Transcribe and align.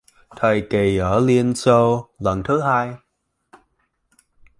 Thời 0.35 0.67
kỳ 0.69 0.97
ở 0.97 1.19
Liên 1.19 1.55
Xô 1.55 2.09
lần 2.19 2.43
thứ 2.43 2.61
hai 2.61 2.93